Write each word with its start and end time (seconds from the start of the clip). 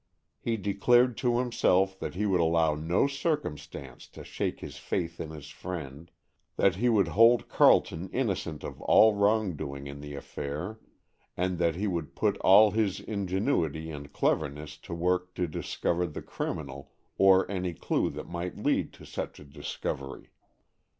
He 0.39 0.57
declared 0.57 1.15
to 1.17 1.37
himself 1.37 1.99
that 1.99 2.15
he 2.15 2.25
would 2.25 2.39
allow 2.39 2.73
no 2.73 3.05
circumstance 3.05 4.07
to 4.07 4.23
shake 4.23 4.59
his 4.61 4.77
faith 4.77 5.19
in 5.19 5.29
his 5.29 5.49
friend, 5.51 6.09
that 6.55 6.77
he 6.77 6.89
would 6.89 7.09
hold 7.09 7.47
Carleton 7.47 8.09
innocent 8.09 8.63
of 8.63 8.81
all 8.81 9.13
wrongdoing 9.13 9.85
in 9.85 10.01
the 10.01 10.15
affair, 10.15 10.79
and 11.37 11.59
that 11.59 11.75
he 11.75 11.85
would 11.85 12.15
put 12.15 12.37
all 12.37 12.71
his 12.71 12.99
ingenuity 12.99 13.91
and 13.91 14.11
cleverness 14.11 14.75
to 14.79 14.95
work 14.95 15.35
to 15.35 15.45
discover 15.45 16.07
the 16.07 16.23
criminal 16.23 16.89
or 17.19 17.45
any 17.51 17.75
clue 17.75 18.09
that 18.09 18.27
might 18.27 18.57
lead 18.57 18.93
to 18.93 19.05
such 19.05 19.39
a 19.39 19.43
discovery. 19.45 20.31